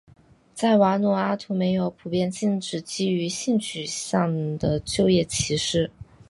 [0.55, 5.91] 在瓦努阿图没有普遍禁止基于性取向的就业歧视。